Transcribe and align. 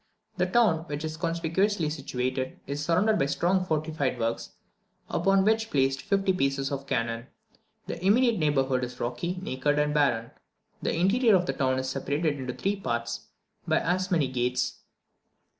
The 0.37 0.47
town, 0.47 0.85
which 0.87 1.05
is 1.05 1.15
conspicuously 1.15 1.87
situated, 1.91 2.59
is 2.65 2.83
surrounded 2.83 3.19
by 3.19 3.27
strong 3.27 3.63
fortified 3.63 4.17
works, 4.19 4.53
upon 5.07 5.45
which 5.45 5.67
are 5.67 5.69
placed 5.69 6.01
fifty 6.01 6.33
pieces 6.33 6.71
of 6.71 6.87
cannon. 6.87 7.27
The 7.85 8.03
immediate 8.03 8.39
neighbourhood 8.39 8.83
is 8.83 8.99
rocky, 8.99 9.37
naked, 9.39 9.77
and 9.77 9.93
barren. 9.93 10.31
The 10.81 10.91
interior 10.95 11.35
of 11.35 11.45
the 11.45 11.53
town 11.53 11.77
is 11.77 11.87
separated 11.87 12.39
into 12.39 12.53
three 12.55 12.77
parts 12.77 13.27
by 13.67 13.77
as 13.79 14.09
many 14.09 14.27
gates. 14.27 14.79